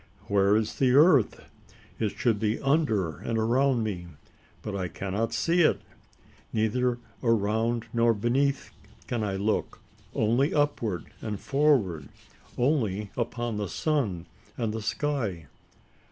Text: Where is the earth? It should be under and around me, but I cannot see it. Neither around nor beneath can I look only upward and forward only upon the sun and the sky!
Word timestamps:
Where 0.27 0.55
is 0.57 0.79
the 0.79 0.93
earth? 0.93 1.47
It 1.99 2.17
should 2.17 2.39
be 2.39 2.59
under 2.61 3.19
and 3.19 3.37
around 3.37 3.83
me, 3.83 4.07
but 4.63 4.75
I 4.75 4.87
cannot 4.87 5.31
see 5.31 5.61
it. 5.61 5.79
Neither 6.51 6.97
around 7.21 7.85
nor 7.93 8.15
beneath 8.15 8.71
can 9.05 9.23
I 9.23 9.35
look 9.35 9.79
only 10.15 10.55
upward 10.55 11.05
and 11.21 11.39
forward 11.39 12.09
only 12.57 13.11
upon 13.15 13.57
the 13.57 13.69
sun 13.69 14.25
and 14.57 14.73
the 14.73 14.81
sky! 14.81 15.45